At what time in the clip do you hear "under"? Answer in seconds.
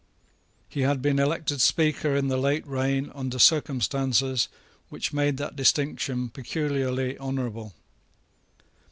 3.13-3.37